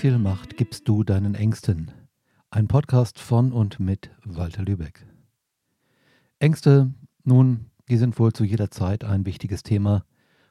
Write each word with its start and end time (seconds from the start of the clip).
viel 0.00 0.16
Macht 0.16 0.56
gibst 0.56 0.88
du 0.88 1.04
deinen 1.04 1.34
Ängsten? 1.34 1.90
Ein 2.48 2.68
Podcast 2.68 3.18
von 3.18 3.52
und 3.52 3.78
mit 3.80 4.10
Walter 4.24 4.62
Lübeck. 4.62 5.06
Ängste, 6.38 6.90
nun, 7.22 7.66
die 7.90 7.98
sind 7.98 8.18
wohl 8.18 8.32
zu 8.32 8.44
jeder 8.44 8.70
Zeit 8.70 9.04
ein 9.04 9.26
wichtiges 9.26 9.62
Thema. 9.62 10.06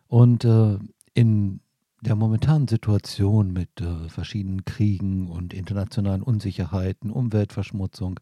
Und 0.06 0.46
äh, 0.46 0.78
in 1.16 1.62
der 2.02 2.14
momentanen 2.14 2.68
Situation 2.68 3.52
mit 3.52 3.82
äh, 3.82 4.08
verschiedenen 4.08 4.66
Kriegen 4.66 5.28
und 5.28 5.56
internationalen 5.56 6.22
Unsicherheiten, 6.22 7.10
Umweltverschmutzung, 7.10 8.20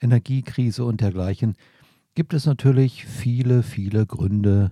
Energiekrise 0.00 0.84
und 0.84 1.00
dergleichen, 1.00 1.56
gibt 2.14 2.32
es 2.32 2.46
natürlich 2.46 3.06
viele, 3.06 3.64
viele 3.64 4.06
Gründe, 4.06 4.70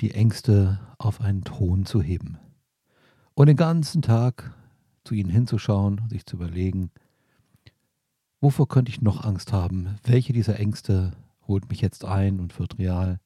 die 0.00 0.10
Ängste 0.10 0.80
auf 0.98 1.20
einen 1.20 1.44
Thron 1.44 1.86
zu 1.86 2.02
heben. 2.02 2.38
Und 3.34 3.46
den 3.46 3.56
ganzen 3.56 4.02
Tag 4.02 4.52
zu 5.04 5.14
ihnen 5.14 5.30
hinzuschauen, 5.30 6.02
sich 6.08 6.26
zu 6.26 6.36
überlegen, 6.36 6.90
wovor 8.40 8.68
könnte 8.68 8.90
ich 8.90 9.02
noch 9.02 9.24
Angst 9.24 9.52
haben? 9.52 9.96
Welche 10.04 10.32
dieser 10.32 10.58
Ängste 10.58 11.12
holt 11.46 11.68
mich 11.68 11.80
jetzt 11.80 12.04
ein 12.04 12.40
und 12.40 12.58
wird 12.58 12.78
real? 12.78 13.20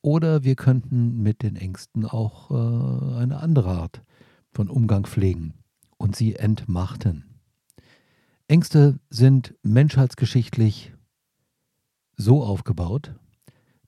Oder 0.00 0.42
wir 0.42 0.56
könnten 0.56 1.22
mit 1.22 1.42
den 1.42 1.56
Ängsten 1.56 2.04
auch 2.06 2.50
äh, 2.50 3.16
eine 3.16 3.40
andere 3.40 3.70
Art 3.70 4.02
von 4.50 4.68
Umgang 4.68 5.06
pflegen 5.06 5.54
und 5.96 6.16
sie 6.16 6.34
entmachten. 6.34 7.24
Ängste 8.48 8.98
sind 9.08 9.54
menschheitsgeschichtlich 9.62 10.92
so 12.16 12.42
aufgebaut, 12.42 13.14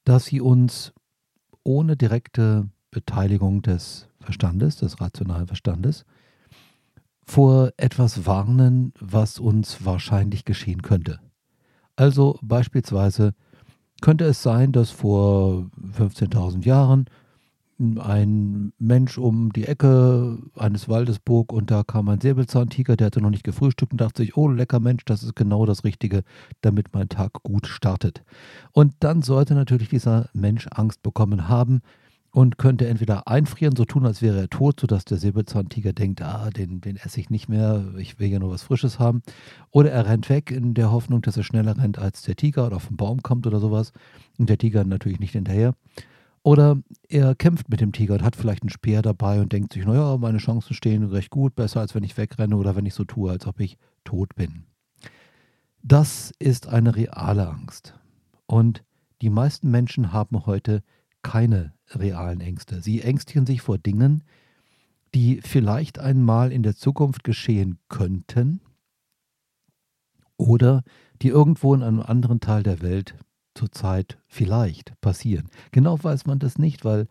dass 0.05 0.27
sie 0.27 0.41
uns 0.41 0.93
ohne 1.65 1.97
direkte 1.97 2.71
Beteiligung 2.91 3.63
des 3.63 4.09
Verstandes, 4.21 4.77
des 4.77 5.01
rationalen 5.01 5.49
Verstandes, 5.49 6.05
vor 7.25 7.71
etwas 7.77 8.27
warnen, 8.27 8.93
was 9.01 9.39
uns 9.39 9.85
wahrscheinlich 9.85 10.45
geschehen 10.45 10.83
könnte. 10.83 11.21
Also 11.97 12.39
beispielsweise 12.43 13.35
könnte 14.01 14.25
es 14.25 14.43
sein, 14.43 14.73
dass 14.73 14.91
vor 14.91 15.71
15.000 15.97 16.65
Jahren 16.65 17.07
ein 17.79 18.73
Mensch 18.79 19.19
um 19.19 19.53
die 19.53 19.67
Ecke 19.67 20.39
eines 20.57 20.89
Waldes 20.89 21.19
bog 21.19 21.53
und 21.53 21.71
da 21.71 21.83
kam 21.83 22.09
ein 22.09 22.21
Säbelzahntiger, 22.21 22.97
der 22.97 23.07
hatte 23.07 23.21
noch 23.21 23.31
nicht 23.31 23.45
gefrühstückt 23.45 23.93
und 23.93 24.01
dachte 24.01 24.23
sich, 24.23 24.37
oh 24.37 24.49
lecker 24.49 24.79
Mensch, 24.79 25.05
das 25.05 25.23
ist 25.23 25.35
genau 25.35 25.67
das 25.67 25.83
Richtige, 25.83 26.23
damit 26.61 26.95
mein 26.95 27.09
Tag 27.09 27.43
gut 27.43 27.67
startet. 27.67 28.23
Und 28.73 28.95
dann 29.01 29.23
sollte 29.23 29.55
natürlich 29.55 29.89
dieser 29.89 30.29
Mensch 30.35 30.69
Angst 30.71 31.03
bekommen 31.03 31.49
haben, 31.49 31.81
und 32.35 32.59
könnte 32.59 32.89
entweder 32.89 33.29
einfrieren, 33.29 33.77
so 33.77 33.85
tun, 33.85 34.05
als 34.05 34.21
wäre 34.21 34.41
er 34.41 34.51
tot, 34.51 34.81
sodass 34.81 35.05
der 35.05 35.19
Säbelzahntiger 35.19 35.93
denkt, 35.93 36.21
ah, 36.21 36.51
den, 36.51 36.81
den 36.81 36.97
esse 36.97 37.21
ich 37.21 37.31
nicht 37.31 37.49
mehr, 37.49 37.95
ich 37.97 38.19
will 38.19 38.27
ja 38.27 38.41
nur 38.41 38.51
was 38.51 38.65
Frisches 38.65 38.99
haben. 38.99 39.23
Oder 39.71 39.93
er 39.93 40.09
rennt 40.09 40.29
weg 40.29 40.51
in 40.51 40.75
der 40.75 40.91
Hoffnung, 40.91 41.23
dass 41.23 41.37
er 41.37 41.45
schneller 41.45 41.79
rennt 41.79 41.97
als 41.97 42.23
der 42.23 42.35
Tiger 42.35 42.67
oder 42.67 42.75
auf 42.75 42.89
den 42.89 42.97
Baum 42.97 43.23
kommt 43.23 43.47
oder 43.47 43.61
sowas. 43.61 43.93
Und 44.37 44.51
der 44.51 44.59
Tiger 44.59 44.83
natürlich 44.83 45.21
nicht 45.21 45.31
hinterher. 45.31 45.75
Oder 46.43 46.83
er 47.09 47.37
kämpft 47.37 47.69
mit 47.69 47.81
dem 47.81 47.93
Tiger 47.93 48.15
und 48.15 48.25
hat 48.25 48.35
vielleicht 48.35 48.65
einen 48.65 48.71
Speer 48.71 49.01
dabei 49.01 49.41
und 49.41 49.53
denkt 49.53 49.73
sich, 49.73 49.87
naja, 49.87 50.17
meine 50.17 50.39
Chancen 50.39 50.75
stehen 50.75 51.05
recht 51.05 51.31
gut, 51.31 51.55
besser 51.55 51.79
als 51.79 51.95
wenn 51.95 52.03
ich 52.03 52.17
wegrenne 52.17 52.57
oder 52.57 52.75
wenn 52.75 52.85
ich 52.85 52.95
so 52.95 53.05
tue, 53.05 53.31
als 53.31 53.47
ob 53.47 53.61
ich 53.61 53.79
tot 54.03 54.35
bin. 54.35 54.65
Das 55.85 56.33
ist 56.41 56.67
eine 56.67 56.97
reale 56.97 57.49
Angst. 57.49 57.95
Und 58.47 58.83
die 59.23 59.31
meisten 59.31 59.71
Menschen 59.71 60.13
haben 60.13 60.47
heute 60.47 60.83
keine 61.25 61.73
realen 61.89 62.41
Ängste. 62.41 62.81
Sie 62.81 63.01
ängstigen 63.01 63.47
sich 63.47 63.63
vor 63.63 63.79
Dingen, 63.79 64.23
die 65.15 65.41
vielleicht 65.43 65.99
einmal 65.99 66.53
in 66.53 66.63
der 66.63 66.77
Zukunft 66.77 67.25
geschehen 67.25 67.79
könnten 67.89 68.61
oder 70.37 70.85
die 71.23 71.29
irgendwo 71.29 71.75
in 71.75 71.83
einem 71.83 72.01
anderen 72.01 72.39
Teil 72.39 72.63
der 72.63 72.83
Welt 72.83 73.17
zurzeit 73.55 74.19
vielleicht 74.27 75.01
passieren. 75.01 75.49
Genau 75.73 76.03
weiß 76.03 76.27
man 76.27 76.39
das 76.39 76.59
nicht, 76.59 76.85
weil 76.85 77.07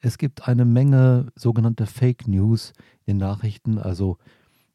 es 0.00 0.18
gibt 0.18 0.48
eine 0.48 0.64
Menge 0.64 1.30
sogenannte 1.36 1.86
Fake 1.86 2.26
News 2.26 2.72
in 3.04 3.18
Nachrichten, 3.18 3.78
also 3.78 4.18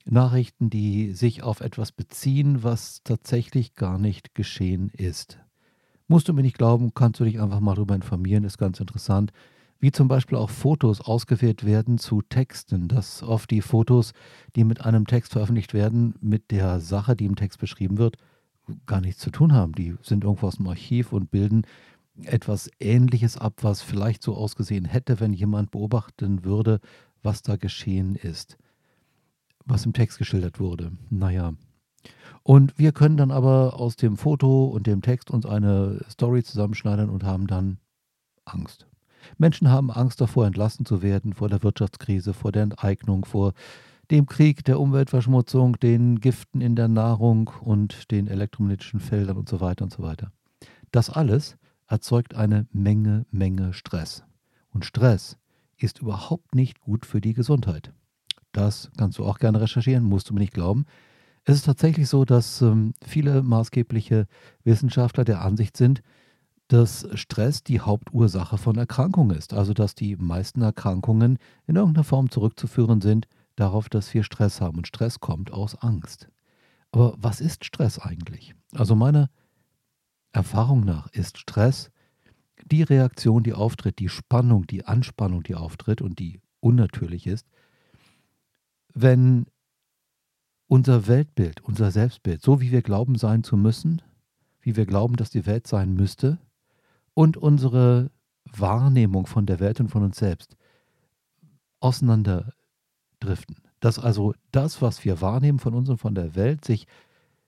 Nachrichten, 0.06 0.70
die 0.70 1.12
sich 1.12 1.44
auf 1.44 1.60
etwas 1.60 1.92
beziehen, 1.92 2.64
was 2.64 3.02
tatsächlich 3.04 3.74
gar 3.74 3.98
nicht 3.98 4.36
geschehen 4.36 4.90
ist. 4.90 5.40
Musst 6.08 6.30
du 6.30 6.34
mir 6.34 6.42
nicht 6.42 6.58
glauben, 6.58 6.94
kannst 6.94 7.20
du 7.20 7.26
dich 7.26 7.42
einfach 7.42 7.60
mal 7.60 7.76
darüber 7.76 7.96
informieren, 7.96 8.46
ist 8.46 8.58
ganz 8.58 8.80
interessant. 8.80 9.34
Wie 9.80 9.92
zum 9.92 10.08
Beispiel 10.08 10.38
auch 10.38 10.50
Fotos 10.50 11.02
ausgewählt 11.02 11.66
werden 11.66 11.98
zu 11.98 12.22
Texten, 12.22 12.88
dass 12.88 13.22
oft 13.22 13.52
die 13.52 13.62
Fotos, 13.62 14.14
die 14.56 14.64
mit 14.64 14.86
einem 14.86 15.06
Text 15.06 15.34
veröffentlicht 15.34 15.74
werden, 15.74 16.16
mit 16.22 16.50
der 16.52 16.80
Sache, 16.80 17.16
die 17.16 17.26
im 17.26 17.36
Text 17.36 17.60
beschrieben 17.60 17.98
wird, 17.98 18.18
gar 18.86 19.02
nichts 19.02 19.22
zu 19.22 19.32
tun 19.32 19.54
haben. 19.54 19.74
Die 19.74 19.96
sind 20.02 20.24
irgendwo 20.24 20.48
aus 20.48 20.56
dem 20.56 20.68
Archiv 20.68 21.12
und 21.12 21.30
bilden 21.30 21.64
etwas 22.24 22.70
Ähnliches 22.80 23.38
ab, 23.38 23.56
was 23.62 23.82
vielleicht 23.82 24.24
so 24.24 24.36
ausgesehen 24.36 24.86
hätte, 24.86 25.20
wenn 25.20 25.34
jemand 25.34 25.72
beobachten 25.72 26.44
würde, 26.44 26.80
was 27.22 27.42
da 27.42 27.58
geschehen 27.58 28.16
ist, 28.16 28.58
was 29.66 29.86
im 29.86 29.94
Text 29.94 30.18
geschildert 30.18 30.60
wurde. 30.60 30.92
Naja, 31.10 31.54
und 32.44 32.78
wir 32.80 32.92
können 32.92 33.18
dann 33.18 33.32
aber 33.32 33.80
aus 33.80 33.96
dem 33.96 34.16
Foto 34.18 34.66
und 34.66 34.88
dem 34.88 35.02
Text 35.02 35.32
uns 35.32 35.46
eine 35.46 36.00
Story 36.10 36.44
zusammenschneiden 36.44 37.10
und 37.10 37.24
haben 37.24 37.48
dann 37.48 37.78
Angst. 38.46 38.88
Menschen 39.38 39.70
haben 39.70 39.92
Angst 39.92 40.22
davor, 40.22 40.46
entlassen 40.46 40.86
zu 40.86 41.02
werden, 41.02 41.34
vor 41.34 41.50
der 41.50 41.64
Wirtschaftskrise, 41.64 42.34
vor 42.34 42.52
der 42.52 42.64
Enteignung, 42.64 43.26
vor 43.26 43.54
dem 44.10 44.26
Krieg, 44.26 44.64
der 44.64 44.80
Umweltverschmutzung, 44.80 45.78
den 45.80 46.22
Giften 46.22 46.62
in 46.62 46.76
der 46.76 46.88
Nahrung 46.88 47.50
und 47.62 48.10
den 48.12 48.28
elektromagnetischen 48.28 49.02
Feldern 49.02 49.38
und 49.38 49.50
so 49.50 49.60
weiter 49.60 49.84
und 49.84 49.92
so 49.92 50.02
weiter. 50.02 50.32
Das 50.92 51.10
alles 51.10 51.58
erzeugt 51.88 52.36
eine 52.36 52.68
Menge, 52.72 53.26
Menge 53.32 53.74
Stress. 53.74 54.24
Und 54.70 54.86
Stress 54.86 55.38
ist 55.78 56.00
überhaupt 56.00 56.56
nicht 56.56 56.80
gut 56.80 57.06
für 57.06 57.20
die 57.20 57.34
Gesundheit. 57.34 57.92
Das 58.54 58.90
kannst 58.98 59.18
du 59.18 59.26
auch 59.26 59.40
gerne 59.40 59.60
recherchieren, 59.62 60.04
musst 60.04 60.30
du 60.30 60.34
mir 60.34 60.40
nicht 60.40 60.54
glauben. 60.54 60.86
Es 61.50 61.56
ist 61.56 61.66
tatsächlich 61.66 62.10
so, 62.10 62.26
dass 62.26 62.62
ähm, 62.62 62.94
viele 63.02 63.42
maßgebliche 63.42 64.28
Wissenschaftler 64.66 65.24
der 65.24 65.42
Ansicht 65.42 65.78
sind, 65.78 66.02
dass 66.68 67.08
Stress 67.14 67.64
die 67.64 67.80
Hauptursache 67.80 68.58
von 68.58 68.76
Erkrankungen 68.78 69.38
ist. 69.38 69.54
Also 69.54 69.74
dass 69.74 69.96
die 69.96 70.18
meisten 70.18 70.62
Erkrankungen 70.62 71.40
in 71.66 71.78
irgendeiner 71.78 72.04
Form 72.04 72.30
zurückzuführen 72.30 73.00
sind 73.00 73.30
darauf, 73.56 73.88
dass 73.88 74.14
wir 74.14 74.24
Stress 74.24 74.60
haben. 74.60 74.78
Und 74.78 74.88
Stress 74.88 75.22
kommt 75.22 75.54
aus 75.54 75.76
Angst. 75.76 76.28
Aber 76.92 77.16
was 77.18 77.40
ist 77.40 77.64
Stress 77.64 77.98
eigentlich? 77.98 78.54
Also 78.74 78.98
meiner 78.98 79.30
Erfahrung 80.34 80.82
nach 80.82 81.08
ist 81.14 81.38
Stress 81.38 81.92
die 82.66 82.84
Reaktion, 82.84 83.44
die 83.44 83.54
auftritt, 83.54 84.00
die 84.00 84.10
Spannung, 84.10 84.68
die 84.68 84.84
Anspannung, 84.84 85.44
die 85.44 85.56
auftritt 85.56 86.02
und 86.02 86.20
die 86.20 86.42
unnatürlich 86.60 87.26
ist, 87.26 87.48
wenn 88.94 89.46
unser 90.68 91.08
Weltbild, 91.08 91.62
unser 91.64 91.92
Selbstbild, 91.92 92.42
so 92.42 92.62
wie 92.62 92.72
wir 92.72 92.82
glauben 92.82 93.16
sein 93.16 93.44
zu 93.44 93.58
müssen, 93.58 94.02
wie 94.62 94.76
wir 94.76 94.86
glauben, 94.86 95.16
dass 95.16 95.30
die 95.30 95.46
Welt 95.46 95.68
sein 95.68 95.94
müsste, 95.94 96.40
und 97.14 97.38
unsere 97.38 98.12
Wahrnehmung 98.46 99.26
von 99.26 99.46
der 99.46 99.60
Welt 99.60 99.80
und 99.80 99.90
von 99.90 100.04
uns 100.04 100.18
selbst 100.18 100.56
auseinanderdriften. 101.80 103.58
Dass 103.80 103.98
also 103.98 104.34
das, 104.52 104.82
was 104.82 105.04
wir 105.06 105.22
wahrnehmen 105.22 105.60
von 105.60 105.74
uns 105.74 105.90
und 105.90 105.98
von 105.98 106.16
der 106.16 106.36
Welt, 106.36 106.66
sich 106.66 106.86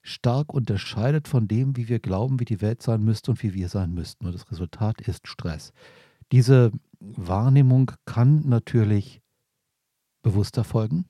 stark 0.02 0.54
unterscheidet 0.54 1.28
von 1.28 1.48
dem, 1.48 1.76
wie 1.78 1.90
wir 1.90 2.00
glauben, 2.00 2.40
wie 2.40 2.46
die 2.46 2.62
Welt 2.62 2.82
sein 2.82 3.04
müsste 3.04 3.32
und 3.32 3.44
wie 3.44 3.54
wir 3.54 3.70
sein 3.70 3.94
müssten. 3.94 4.26
Und 4.26 4.34
das 4.34 4.50
Resultat 4.50 5.02
ist 5.02 5.28
Stress. 5.28 5.72
Diese 6.32 6.72
Wahrnehmung 7.00 7.92
kann 8.06 8.48
natürlich 8.48 9.22
bewusst 10.22 10.58
erfolgen, 10.58 11.06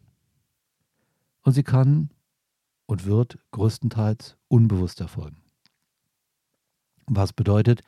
und 1.49 1.55
sie 1.55 1.63
kann 1.63 2.11
und 2.85 3.07
wird 3.07 3.39
größtenteils 3.49 4.37
unbewusst 4.49 5.01
erfolgen. 5.01 5.41
Was 7.07 7.33
bedeutet, 7.33 7.81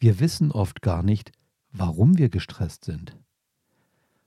wir 0.00 0.18
wissen 0.18 0.50
oft 0.50 0.82
gar 0.82 1.04
nicht, 1.04 1.30
warum 1.70 2.18
wir 2.18 2.28
gestresst 2.28 2.84
sind. 2.84 3.16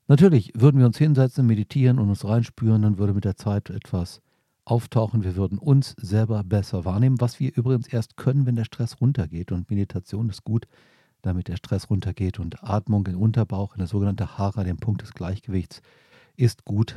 Natürlich 0.08 0.54
würden 0.56 0.80
wir 0.80 0.86
uns 0.86 0.98
hinsetzen, 0.98 1.46
meditieren 1.46 2.00
und 2.00 2.08
uns 2.08 2.24
reinspüren, 2.24 2.82
dann 2.82 2.98
würde 2.98 3.14
mit 3.14 3.26
der 3.26 3.36
Zeit 3.36 3.70
etwas 3.70 4.22
auftauchen. 4.64 5.26
Wir 5.26 5.36
würden 5.36 5.58
uns 5.58 5.94
selber 6.00 6.46
besser 6.46 6.86
wahrnehmen, 6.86 7.20
was 7.20 7.42
wir 7.42 7.58
übrigens 7.58 7.90
erst 7.90 8.16
können, 8.16 8.46
wenn 8.46 8.56
der 8.56 8.64
Stress 8.64 9.02
runtergeht. 9.02 9.52
Und 9.52 9.70
Meditation 9.70 10.30
ist 10.30 10.46
gut, 10.46 10.66
damit 11.22 11.50
der 11.50 11.58
Stress 11.58 11.90
runtergeht. 11.90 12.40
Und 12.40 12.64
Atmung 12.64 13.06
im 13.08 13.20
Unterbauch, 13.20 13.74
in 13.74 13.80
der 13.80 13.88
sogenannten 13.88 14.38
Hara, 14.38 14.64
dem 14.64 14.78
Punkt 14.78 15.02
des 15.02 15.12
Gleichgewichts, 15.12 15.82
ist 16.38 16.64
gut, 16.64 16.96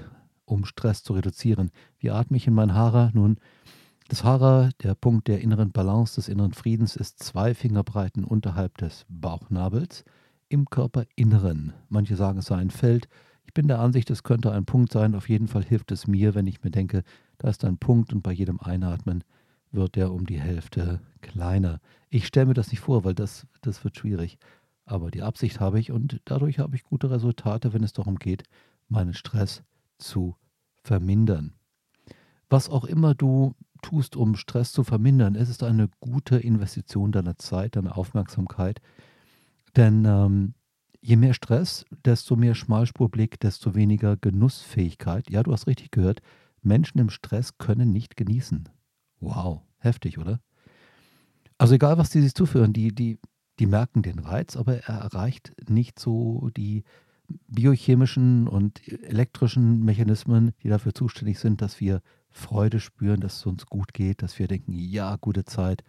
um 0.50 0.64
Stress 0.64 1.02
zu 1.02 1.14
reduzieren. 1.14 1.70
Wie 1.98 2.10
atme 2.10 2.36
ich 2.36 2.46
in 2.46 2.54
mein 2.54 2.74
Hara? 2.74 3.10
Nun, 3.14 3.38
das 4.08 4.24
Hara, 4.24 4.70
der 4.82 4.94
Punkt 4.94 5.28
der 5.28 5.40
inneren 5.40 5.70
Balance, 5.70 6.16
des 6.16 6.28
inneren 6.28 6.52
Friedens, 6.52 6.96
ist 6.96 7.22
zwei 7.22 7.54
Fingerbreiten 7.54 8.24
unterhalb 8.24 8.76
des 8.78 9.06
Bauchnabels 9.08 10.04
im 10.48 10.68
Körperinneren. 10.68 11.72
Manche 11.88 12.16
sagen, 12.16 12.40
es 12.40 12.46
sei 12.46 12.56
ein 12.56 12.70
Feld. 12.70 13.08
Ich 13.44 13.54
bin 13.54 13.68
der 13.68 13.78
Ansicht, 13.78 14.10
es 14.10 14.24
könnte 14.24 14.52
ein 14.52 14.64
Punkt 14.64 14.92
sein. 14.92 15.14
Auf 15.14 15.28
jeden 15.28 15.46
Fall 15.46 15.62
hilft 15.62 15.92
es 15.92 16.06
mir, 16.06 16.34
wenn 16.34 16.46
ich 16.46 16.62
mir 16.64 16.70
denke, 16.70 17.04
da 17.38 17.48
ist 17.48 17.64
ein 17.64 17.78
Punkt 17.78 18.12
und 18.12 18.22
bei 18.22 18.32
jedem 18.32 18.60
Einatmen 18.60 19.22
wird 19.70 19.94
der 19.94 20.12
um 20.12 20.26
die 20.26 20.40
Hälfte 20.40 21.00
kleiner. 21.20 21.80
Ich 22.08 22.26
stelle 22.26 22.46
mir 22.46 22.54
das 22.54 22.72
nicht 22.72 22.80
vor, 22.80 23.04
weil 23.04 23.14
das, 23.14 23.46
das 23.62 23.84
wird 23.84 23.96
schwierig. 23.96 24.38
Aber 24.84 25.12
die 25.12 25.22
Absicht 25.22 25.60
habe 25.60 25.78
ich 25.78 25.92
und 25.92 26.20
dadurch 26.24 26.58
habe 26.58 26.74
ich 26.74 26.82
gute 26.82 27.10
Resultate, 27.10 27.72
wenn 27.72 27.84
es 27.84 27.92
darum 27.92 28.16
geht, 28.16 28.42
meinen 28.88 29.14
Stress 29.14 29.62
zu 30.00 30.36
vermindern. 30.82 31.54
Was 32.48 32.68
auch 32.68 32.84
immer 32.84 33.14
du 33.14 33.54
tust, 33.82 34.16
um 34.16 34.36
Stress 34.36 34.72
zu 34.72 34.84
vermindern, 34.84 35.34
es 35.34 35.48
ist 35.48 35.62
eine 35.62 35.88
gute 36.00 36.36
Investition 36.36 37.12
deiner 37.12 37.36
Zeit, 37.36 37.76
deiner 37.76 37.96
Aufmerksamkeit. 37.96 38.80
Denn 39.76 40.04
ähm, 40.04 40.54
je 41.00 41.16
mehr 41.16 41.34
Stress, 41.34 41.84
desto 42.04 42.36
mehr 42.36 42.54
Schmalspurblick, 42.54 43.40
desto 43.40 43.74
weniger 43.74 44.16
Genussfähigkeit. 44.16 45.30
Ja, 45.30 45.42
du 45.42 45.52
hast 45.52 45.66
richtig 45.66 45.90
gehört, 45.90 46.20
Menschen 46.62 46.98
im 46.98 47.10
Stress 47.10 47.56
können 47.58 47.92
nicht 47.92 48.16
genießen. 48.16 48.68
Wow, 49.20 49.62
heftig, 49.78 50.18
oder? 50.18 50.40
Also 51.58 51.74
egal, 51.74 51.98
was 51.98 52.10
die 52.10 52.20
sich 52.20 52.34
zuführen, 52.34 52.72
die, 52.72 52.94
die, 52.94 53.18
die 53.58 53.66
merken 53.66 54.02
den 54.02 54.18
Reiz, 54.18 54.56
aber 54.56 54.78
er 54.78 54.98
erreicht 54.98 55.52
nicht 55.68 55.98
so 55.98 56.50
die 56.56 56.84
biochemischen 57.48 58.48
und 58.48 58.86
elektrischen 58.88 59.84
Mechanismen, 59.84 60.52
die 60.62 60.68
dafür 60.68 60.94
zuständig 60.94 61.38
sind, 61.38 61.62
dass 61.62 61.80
wir 61.80 62.02
Freude 62.30 62.80
spüren, 62.80 63.20
dass 63.20 63.36
es 63.36 63.46
uns 63.46 63.66
gut 63.66 63.92
geht, 63.92 64.22
dass 64.22 64.38
wir 64.38 64.48
denken, 64.48 64.72
ja, 64.72 65.16
gute 65.16 65.44
Zeit, 65.44 65.82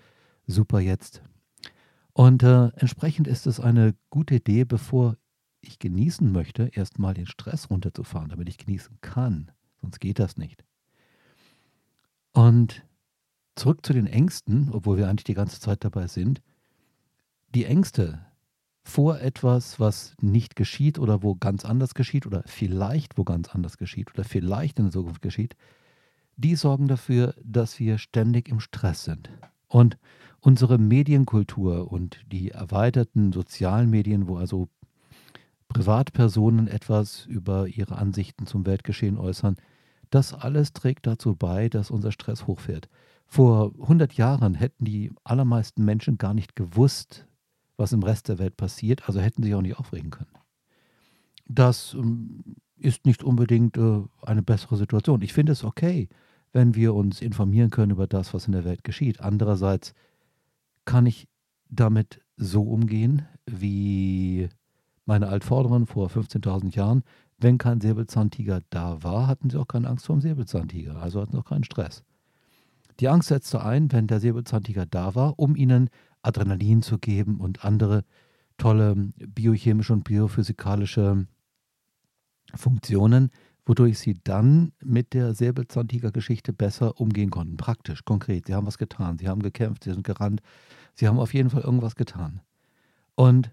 super 0.47 0.79
jetzt. 0.79 1.21
Und 2.13 2.43
äh, 2.43 2.67
entsprechend 2.75 3.27
ist 3.27 3.47
es 3.47 3.59
eine 3.59 3.95
gute 4.09 4.35
Idee, 4.35 4.65
bevor 4.65 5.17
ich 5.61 5.79
genießen 5.79 6.31
möchte, 6.31 6.69
erstmal 6.73 7.13
den 7.13 7.27
Stress 7.27 7.69
runterzufahren, 7.69 8.29
damit 8.29 8.49
ich 8.49 8.57
genießen 8.57 8.97
kann. 9.01 9.51
Sonst 9.81 9.99
geht 9.99 10.19
das 10.19 10.37
nicht. 10.37 10.63
Und 12.33 12.83
zurück 13.55 13.85
zu 13.85 13.93
den 13.93 14.07
Ängsten, 14.07 14.69
obwohl 14.71 14.97
wir 14.97 15.07
eigentlich 15.07 15.25
die 15.25 15.33
ganze 15.33 15.59
Zeit 15.59 15.83
dabei 15.83 16.07
sind. 16.07 16.41
Die 17.53 17.65
Ängste 17.65 18.25
vor 18.83 19.19
etwas, 19.19 19.79
was 19.79 20.15
nicht 20.21 20.55
geschieht 20.55 20.97
oder 20.99 21.23
wo 21.23 21.35
ganz 21.35 21.65
anders 21.65 21.93
geschieht 21.93 22.25
oder 22.25 22.43
vielleicht 22.45 23.17
wo 23.17 23.23
ganz 23.23 23.49
anders 23.49 23.77
geschieht 23.77 24.11
oder 24.13 24.23
vielleicht 24.23 24.79
in 24.79 24.85
der 24.85 24.91
Zukunft 24.91 25.21
geschieht, 25.21 25.55
die 26.35 26.55
sorgen 26.55 26.87
dafür, 26.87 27.35
dass 27.43 27.79
wir 27.79 27.97
ständig 27.97 28.49
im 28.49 28.59
Stress 28.59 29.03
sind. 29.03 29.29
Und 29.67 29.97
unsere 30.39 30.77
Medienkultur 30.77 31.91
und 31.91 32.19
die 32.31 32.49
erweiterten 32.49 33.31
sozialen 33.31 33.89
Medien, 33.89 34.27
wo 34.27 34.37
also 34.37 34.67
Privatpersonen 35.69 36.67
etwas 36.67 37.25
über 37.27 37.67
ihre 37.67 37.97
Ansichten 37.97 38.47
zum 38.47 38.65
Weltgeschehen 38.65 39.17
äußern, 39.17 39.55
das 40.09 40.33
alles 40.33 40.73
trägt 40.73 41.07
dazu 41.07 41.35
bei, 41.35 41.69
dass 41.69 41.91
unser 41.91 42.11
Stress 42.11 42.47
hochfährt. 42.47 42.89
Vor 43.25 43.71
100 43.79 44.13
Jahren 44.13 44.55
hätten 44.55 44.83
die 44.83 45.13
allermeisten 45.23 45.85
Menschen 45.85 46.17
gar 46.17 46.33
nicht 46.33 46.55
gewusst, 46.55 47.27
was 47.81 47.91
im 47.91 48.03
Rest 48.03 48.29
der 48.29 48.39
Welt 48.39 48.55
passiert, 48.55 49.07
also 49.07 49.19
hätten 49.19 49.43
sie 49.43 49.53
auch 49.55 49.61
nicht 49.61 49.77
aufregen 49.77 50.11
können. 50.11 50.31
Das 51.47 51.93
ähm, 51.93 52.43
ist 52.77 53.05
nicht 53.05 53.23
unbedingt 53.23 53.77
äh, 53.77 54.03
eine 54.21 54.43
bessere 54.43 54.77
Situation. 54.77 55.21
Ich 55.21 55.33
finde 55.33 55.51
es 55.51 55.63
okay, 55.63 56.07
wenn 56.53 56.75
wir 56.75 56.93
uns 56.93 57.21
informieren 57.21 57.69
können 57.69 57.91
über 57.91 58.07
das, 58.07 58.33
was 58.33 58.45
in 58.45 58.53
der 58.53 58.65
Welt 58.65 58.83
geschieht. 58.83 59.19
Andererseits 59.19 59.93
kann 60.85 61.05
ich 61.05 61.27
damit 61.69 62.21
so 62.37 62.63
umgehen, 62.63 63.23
wie 63.45 64.49
meine 65.05 65.27
Altvorderen 65.27 65.87
vor 65.87 66.09
15.000 66.09 66.75
Jahren. 66.75 67.03
Wenn 67.37 67.57
kein 67.57 67.81
Säbelzahntiger 67.81 68.61
da 68.69 69.01
war, 69.03 69.27
hatten 69.27 69.49
sie 69.49 69.57
auch 69.57 69.67
keine 69.67 69.89
Angst 69.89 70.05
vor 70.05 70.15
dem 70.15 70.21
Säbelzahntiger, 70.21 70.97
also 70.97 71.21
hatten 71.21 71.31
sie 71.31 71.39
auch 71.39 71.45
keinen 71.45 71.63
Stress. 71.63 72.03
Die 72.99 73.07
Angst 73.07 73.29
setzte 73.29 73.63
ein, 73.63 73.91
wenn 73.91 74.05
der 74.05 74.19
Säbelzahntiger 74.19 74.85
da 74.85 75.15
war, 75.15 75.39
um 75.39 75.55
ihnen 75.55 75.89
Adrenalin 76.21 76.81
zu 76.81 76.97
geben 76.97 77.39
und 77.39 77.65
andere 77.65 78.03
tolle 78.57 78.95
biochemische 78.95 79.93
und 79.93 80.03
biophysikalische 80.03 81.25
Funktionen, 82.53 83.31
wodurch 83.65 83.99
sie 83.99 84.19
dann 84.23 84.73
mit 84.83 85.13
der 85.13 85.33
Säbelzahntiger-Geschichte 85.33 86.53
besser 86.53 86.99
umgehen 86.99 87.29
konnten. 87.29 87.57
Praktisch, 87.57 88.03
konkret. 88.05 88.47
Sie 88.47 88.55
haben 88.55 88.67
was 88.67 88.77
getan, 88.77 89.17
sie 89.17 89.27
haben 89.27 89.41
gekämpft, 89.41 89.83
sie 89.83 89.93
sind 89.93 90.03
gerannt, 90.03 90.41
sie 90.95 91.07
haben 91.07 91.19
auf 91.19 91.33
jeden 91.33 91.49
Fall 91.49 91.61
irgendwas 91.61 91.95
getan. 91.95 92.41
Und 93.15 93.51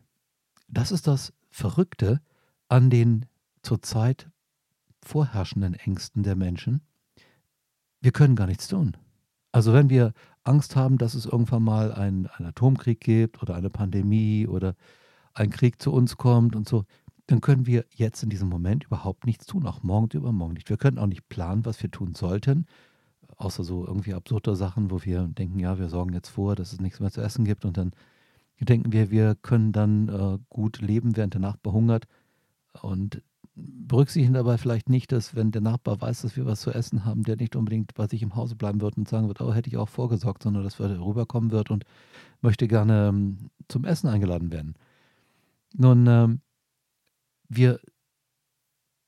das 0.68 0.92
ist 0.92 1.06
das 1.06 1.32
Verrückte 1.50 2.20
an 2.68 2.90
den 2.90 3.26
zurzeit 3.62 4.30
vorherrschenden 5.02 5.74
Ängsten 5.74 6.22
der 6.22 6.36
Menschen. 6.36 6.82
Wir 8.00 8.12
können 8.12 8.36
gar 8.36 8.46
nichts 8.46 8.68
tun. 8.68 8.96
Also 9.52 9.72
wenn 9.72 9.90
wir 9.90 10.12
Angst 10.48 10.76
haben, 10.76 10.98
dass 10.98 11.14
es 11.14 11.26
irgendwann 11.26 11.62
mal 11.62 11.92
einen, 11.92 12.26
einen 12.26 12.48
Atomkrieg 12.48 13.00
gibt 13.00 13.42
oder 13.42 13.54
eine 13.54 13.70
Pandemie 13.70 14.46
oder 14.46 14.74
ein 15.34 15.50
Krieg 15.50 15.80
zu 15.80 15.92
uns 15.92 16.16
kommt 16.16 16.56
und 16.56 16.68
so, 16.68 16.84
dann 17.26 17.40
können 17.40 17.66
wir 17.66 17.84
jetzt 17.94 18.22
in 18.22 18.30
diesem 18.30 18.48
Moment 18.48 18.84
überhaupt 18.84 19.26
nichts 19.26 19.46
tun, 19.46 19.66
auch 19.66 19.82
morgen 19.82 20.16
übermorgen 20.16 20.54
nicht. 20.54 20.70
Wir 20.70 20.78
können 20.78 20.98
auch 20.98 21.06
nicht 21.06 21.28
planen, 21.28 21.66
was 21.66 21.82
wir 21.82 21.90
tun 21.90 22.14
sollten, 22.14 22.66
außer 23.36 23.64
so 23.64 23.86
irgendwie 23.86 24.14
absurde 24.14 24.56
Sachen, 24.56 24.90
wo 24.90 25.04
wir 25.04 25.28
denken, 25.28 25.58
ja, 25.58 25.78
wir 25.78 25.88
sorgen 25.90 26.14
jetzt 26.14 26.30
vor, 26.30 26.56
dass 26.56 26.72
es 26.72 26.80
nichts 26.80 27.00
mehr 27.00 27.10
zu 27.10 27.20
essen 27.20 27.44
gibt 27.44 27.64
und 27.64 27.76
dann 27.76 27.92
denken 28.60 28.92
wir, 28.92 29.10
wir 29.10 29.36
können 29.36 29.72
dann 29.72 30.08
äh, 30.08 30.38
gut 30.48 30.80
leben, 30.80 31.16
während 31.16 31.34
der 31.34 31.40
Nachbar 31.40 31.72
hungert 31.74 32.06
und 32.80 33.22
berücksichtigen 33.58 34.34
dabei 34.34 34.58
vielleicht 34.58 34.88
nicht, 34.88 35.12
dass 35.12 35.34
wenn 35.34 35.50
der 35.50 35.60
Nachbar 35.60 36.00
weiß, 36.00 36.22
dass 36.22 36.36
wir 36.36 36.46
was 36.46 36.60
zu 36.60 36.70
essen 36.70 37.04
haben, 37.04 37.22
der 37.22 37.36
nicht 37.36 37.56
unbedingt 37.56 37.94
bei 37.94 38.06
sich 38.06 38.22
im 38.22 38.36
Hause 38.36 38.56
bleiben 38.56 38.80
wird 38.80 38.96
und 38.96 39.08
sagen 39.08 39.28
wird, 39.28 39.40
oh, 39.40 39.52
hätte 39.52 39.68
ich 39.68 39.76
auch 39.76 39.88
vorgesorgt, 39.88 40.42
sondern 40.42 40.64
dass 40.64 40.78
er 40.80 41.00
rüberkommen 41.00 41.50
wird 41.50 41.70
und 41.70 41.84
möchte 42.40 42.68
gerne 42.68 43.08
ähm, 43.08 43.50
zum 43.68 43.84
Essen 43.84 44.08
eingeladen 44.08 44.52
werden. 44.52 44.74
Nun, 45.74 46.06
ähm, 46.06 46.40
wir 47.48 47.80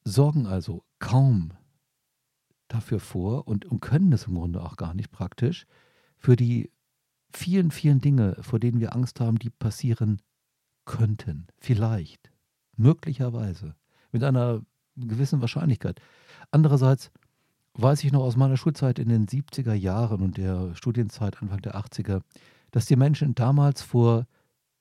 sorgen 0.04 0.46
also 0.46 0.84
kaum 0.98 1.52
dafür 2.68 3.00
vor 3.00 3.46
und, 3.48 3.66
und 3.66 3.80
können 3.80 4.12
es 4.12 4.26
im 4.26 4.34
Grunde 4.34 4.62
auch 4.62 4.76
gar 4.76 4.94
nicht 4.94 5.10
praktisch 5.10 5.66
für 6.18 6.36
die 6.36 6.70
vielen, 7.32 7.70
vielen 7.70 8.00
Dinge, 8.00 8.36
vor 8.40 8.58
denen 8.58 8.80
wir 8.80 8.94
Angst 8.94 9.20
haben, 9.20 9.38
die 9.38 9.50
passieren 9.50 10.20
könnten. 10.84 11.46
Vielleicht, 11.58 12.30
möglicherweise, 12.76 13.76
mit 14.12 14.24
einer 14.24 14.62
gewissen 14.96 15.40
Wahrscheinlichkeit. 15.40 16.00
Andererseits 16.50 17.10
weiß 17.74 18.04
ich 18.04 18.12
noch 18.12 18.22
aus 18.22 18.36
meiner 18.36 18.56
Schulzeit 18.56 18.98
in 18.98 19.08
den 19.08 19.26
70er 19.26 19.74
Jahren 19.74 20.22
und 20.22 20.36
der 20.36 20.74
Studienzeit 20.74 21.40
Anfang 21.40 21.62
der 21.62 21.76
80er, 21.76 22.20
dass 22.70 22.86
die 22.86 22.96
Menschen 22.96 23.34
damals 23.34 23.82
vor 23.82 24.26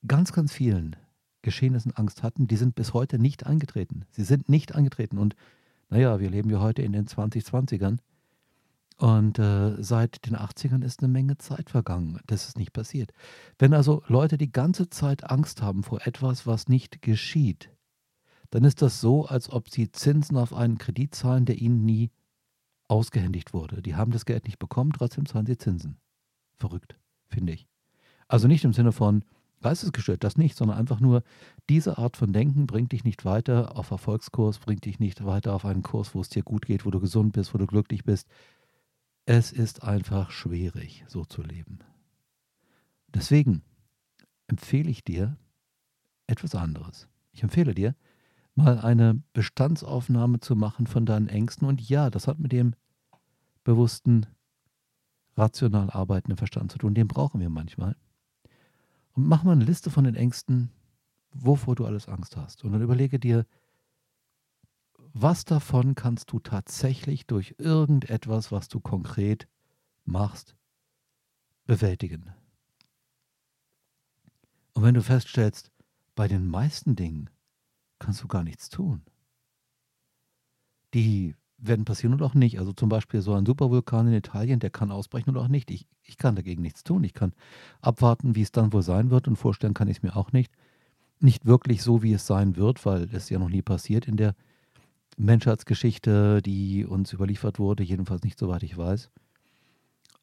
ganz, 0.06 0.32
ganz 0.32 0.52
vielen 0.52 0.96
Geschehnissen 1.42 1.92
Angst 1.96 2.22
hatten, 2.22 2.46
die 2.46 2.56
sind 2.56 2.74
bis 2.74 2.92
heute 2.92 3.18
nicht 3.18 3.46
eingetreten. 3.46 4.04
Sie 4.10 4.24
sind 4.24 4.48
nicht 4.48 4.74
eingetreten. 4.74 5.18
Und 5.18 5.36
naja, 5.88 6.20
wir 6.20 6.30
leben 6.30 6.50
ja 6.50 6.60
heute 6.60 6.82
in 6.82 6.92
den 6.92 7.06
2020ern. 7.06 7.98
Und 8.98 9.38
äh, 9.38 9.82
seit 9.82 10.26
den 10.26 10.36
80ern 10.36 10.84
ist 10.84 11.00
eine 11.00 11.10
Menge 11.10 11.38
Zeit 11.38 11.70
vergangen. 11.70 12.20
Das 12.26 12.46
ist 12.46 12.58
nicht 12.58 12.74
passiert. 12.74 13.12
Wenn 13.58 13.72
also 13.72 14.02
Leute 14.06 14.36
die 14.36 14.52
ganze 14.52 14.90
Zeit 14.90 15.30
Angst 15.30 15.62
haben 15.62 15.82
vor 15.82 16.06
etwas, 16.06 16.46
was 16.46 16.68
nicht 16.68 17.00
geschieht, 17.00 17.70
dann 18.50 18.64
ist 18.64 18.82
das 18.82 19.00
so, 19.00 19.26
als 19.26 19.50
ob 19.50 19.68
sie 19.68 19.90
Zinsen 19.90 20.36
auf 20.36 20.52
einen 20.52 20.78
Kredit 20.78 21.14
zahlen, 21.14 21.44
der 21.44 21.60
ihnen 21.60 21.84
nie 21.84 22.10
ausgehändigt 22.88 23.52
wurde. 23.54 23.82
Die 23.82 23.94
haben 23.94 24.10
das 24.10 24.24
Geld 24.24 24.44
nicht 24.44 24.58
bekommen, 24.58 24.92
trotzdem 24.92 25.26
zahlen 25.26 25.46
sie 25.46 25.56
Zinsen. 25.56 25.98
Verrückt, 26.54 26.96
finde 27.28 27.52
ich. 27.52 27.68
Also 28.26 28.48
nicht 28.48 28.64
im 28.64 28.72
Sinne 28.72 28.92
von, 28.92 29.24
geistesgestört, 29.60 30.24
das 30.24 30.36
nicht, 30.36 30.56
sondern 30.56 30.78
einfach 30.78 31.00
nur, 31.00 31.22
diese 31.68 31.98
Art 31.98 32.16
von 32.16 32.32
Denken 32.32 32.66
bringt 32.66 32.92
dich 32.92 33.04
nicht 33.04 33.24
weiter 33.24 33.76
auf 33.76 33.90
Erfolgskurs, 33.90 34.58
bringt 34.58 34.84
dich 34.84 34.98
nicht 34.98 35.24
weiter 35.24 35.54
auf 35.54 35.64
einen 35.64 35.82
Kurs, 35.82 36.14
wo 36.14 36.20
es 36.20 36.28
dir 36.28 36.42
gut 36.42 36.66
geht, 36.66 36.84
wo 36.84 36.90
du 36.90 37.00
gesund 37.00 37.32
bist, 37.32 37.54
wo 37.54 37.58
du 37.58 37.66
glücklich 37.66 38.04
bist. 38.04 38.28
Es 39.26 39.52
ist 39.52 39.82
einfach 39.84 40.30
schwierig, 40.30 41.04
so 41.06 41.24
zu 41.24 41.42
leben. 41.42 41.80
Deswegen 43.08 43.62
empfehle 44.46 44.90
ich 44.90 45.04
dir 45.04 45.36
etwas 46.26 46.54
anderes. 46.54 47.08
Ich 47.32 47.42
empfehle 47.42 47.74
dir, 47.74 47.94
mal 48.54 48.78
eine 48.78 49.22
Bestandsaufnahme 49.32 50.40
zu 50.40 50.56
machen 50.56 50.86
von 50.86 51.06
deinen 51.06 51.28
Ängsten. 51.28 51.66
Und 51.66 51.80
ja, 51.88 52.10
das 52.10 52.26
hat 52.26 52.38
mit 52.38 52.52
dem 52.52 52.74
bewussten, 53.64 54.26
rational 55.36 55.90
arbeitenden 55.90 56.36
Verstand 56.36 56.72
zu 56.72 56.78
tun. 56.78 56.94
Den 56.94 57.08
brauchen 57.08 57.40
wir 57.40 57.50
manchmal. 57.50 57.96
Und 59.12 59.26
mach 59.26 59.42
mal 59.42 59.52
eine 59.52 59.64
Liste 59.64 59.90
von 59.90 60.04
den 60.04 60.14
Ängsten, 60.14 60.70
wovor 61.32 61.74
du 61.74 61.86
alles 61.86 62.08
Angst 62.08 62.36
hast. 62.36 62.64
Und 62.64 62.72
dann 62.72 62.82
überlege 62.82 63.18
dir, 63.18 63.46
was 65.12 65.44
davon 65.44 65.94
kannst 65.94 66.30
du 66.32 66.38
tatsächlich 66.38 67.26
durch 67.26 67.56
irgendetwas, 67.58 68.52
was 68.52 68.68
du 68.68 68.80
konkret 68.80 69.48
machst, 70.04 70.56
bewältigen. 71.66 72.32
Und 74.72 74.84
wenn 74.84 74.94
du 74.94 75.02
feststellst, 75.02 75.72
bei 76.14 76.28
den 76.28 76.46
meisten 76.48 76.96
Dingen 76.96 77.30
kannst 78.00 78.22
du 78.22 78.28
gar 78.28 78.42
nichts 78.42 78.68
tun, 78.68 79.02
die 80.94 81.36
werden 81.62 81.84
passieren 81.84 82.14
oder 82.14 82.26
auch 82.26 82.34
nicht. 82.34 82.58
Also 82.58 82.72
zum 82.72 82.88
Beispiel 82.88 83.20
so 83.20 83.34
ein 83.34 83.46
Supervulkan 83.46 84.08
in 84.08 84.14
Italien, 84.14 84.60
der 84.60 84.70
kann 84.70 84.90
ausbrechen 84.90 85.30
oder 85.30 85.42
auch 85.42 85.48
nicht. 85.48 85.70
Ich, 85.70 85.86
ich 86.02 86.16
kann 86.16 86.34
dagegen 86.34 86.62
nichts 86.62 86.82
tun. 86.82 87.04
Ich 87.04 87.14
kann 87.14 87.32
abwarten, 87.80 88.34
wie 88.34 88.42
es 88.42 88.50
dann 88.50 88.72
wohl 88.72 88.82
sein 88.82 89.10
wird 89.10 89.28
und 89.28 89.36
vorstellen 89.36 89.74
kann 89.74 89.88
ich 89.88 89.98
es 89.98 90.02
mir 90.02 90.16
auch 90.16 90.32
nicht. 90.32 90.52
Nicht 91.20 91.44
wirklich 91.44 91.82
so, 91.82 92.02
wie 92.02 92.14
es 92.14 92.26
sein 92.26 92.56
wird, 92.56 92.84
weil 92.86 93.08
es 93.12 93.28
ja 93.28 93.38
noch 93.38 93.50
nie 93.50 93.62
passiert 93.62 94.08
in 94.08 94.16
der 94.16 94.34
Menschheitsgeschichte, 95.18 96.40
die 96.40 96.86
uns 96.86 97.12
überliefert 97.12 97.58
wurde, 97.58 97.82
jedenfalls 97.82 98.22
nicht 98.22 98.38
soweit 98.38 98.62
ich 98.62 98.76
weiß. 98.76 99.10